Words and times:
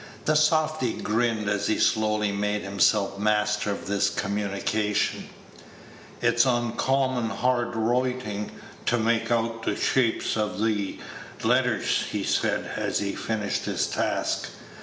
The 0.25 0.33
softy 0.35 0.93
grinned 0.93 1.47
as 1.47 1.67
he 1.67 1.77
slowly 1.77 2.31
made 2.31 2.63
himself 2.63 3.19
master 3.19 3.69
of 3.69 3.85
this 3.85 4.09
communication. 4.09 5.29
"It's 6.23 6.43
oncommon 6.43 7.29
hard 7.29 7.75
wroitin', 7.75 8.49
t' 8.87 8.97
make 8.97 9.29
out 9.29 9.61
th' 9.61 9.77
shapes 9.77 10.35
o' 10.37 10.49
th' 10.57 10.99
letters," 11.45 12.05
he 12.09 12.23
said, 12.23 12.71
as 12.77 12.97
he 12.97 13.13
finished 13.13 13.65
his 13.65 13.85
task. 13.85 14.47